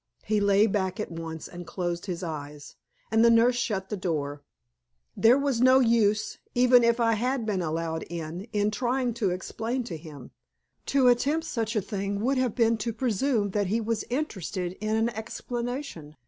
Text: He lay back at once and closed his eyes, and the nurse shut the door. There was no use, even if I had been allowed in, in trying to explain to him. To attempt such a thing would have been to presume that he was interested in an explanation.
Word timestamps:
He 0.23 0.39
lay 0.39 0.65
back 0.65 0.99
at 0.99 1.11
once 1.11 1.47
and 1.47 1.67
closed 1.67 2.07
his 2.07 2.23
eyes, 2.23 2.75
and 3.11 3.23
the 3.23 3.29
nurse 3.29 3.53
shut 3.55 3.89
the 3.89 3.95
door. 3.95 4.41
There 5.15 5.37
was 5.37 5.61
no 5.61 5.79
use, 5.79 6.39
even 6.55 6.83
if 6.83 6.99
I 6.99 7.13
had 7.13 7.45
been 7.45 7.61
allowed 7.61 8.05
in, 8.09 8.45
in 8.51 8.71
trying 8.71 9.13
to 9.13 9.29
explain 9.29 9.83
to 9.83 9.97
him. 9.97 10.31
To 10.87 11.07
attempt 11.07 11.45
such 11.45 11.75
a 11.75 11.81
thing 11.81 12.19
would 12.21 12.39
have 12.39 12.55
been 12.55 12.77
to 12.77 12.91
presume 12.91 13.51
that 13.51 13.67
he 13.67 13.79
was 13.79 14.03
interested 14.09 14.75
in 14.81 14.95
an 14.95 15.09
explanation. 15.09 16.15